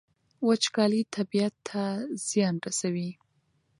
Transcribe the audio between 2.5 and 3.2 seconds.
رسوي.